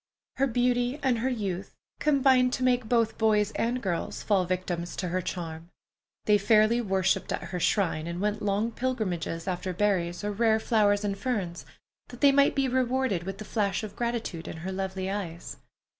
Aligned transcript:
Her 0.37 0.47
beauty 0.47 0.99
and 1.03 1.19
her 1.19 1.29
youth 1.29 1.75
combined 1.99 2.53
to 2.53 2.63
make 2.63 2.89
both 2.89 3.19
boys 3.19 3.51
and 3.51 3.83
girls 3.83 4.23
fall 4.23 4.45
victims 4.45 4.95
to 4.95 5.09
her 5.09 5.21
charm. 5.21 5.69
They 6.25 6.39
fairly 6.39 6.81
worshipped 6.81 7.31
at 7.31 7.43
her 7.43 7.59
shrine, 7.59 8.07
and 8.07 8.19
went 8.19 8.41
long 8.41 8.71
pilgrimages 8.71 9.47
after 9.47 9.73
berries 9.73 10.23
or 10.23 10.31
rare 10.31 10.59
flowers 10.59 11.03
and 11.05 11.15
ferns, 11.15 11.67
that 12.07 12.21
they 12.21 12.31
might 12.31 12.55
be 12.55 12.67
rewarded 12.67 13.25
with 13.25 13.37
the 13.37 13.45
flash 13.45 13.83
of 13.83 13.95
gratitude 13.95 14.47
in 14.47 14.57
her 14.65 14.71
lovely 14.71 15.07
eyes. 15.07 15.57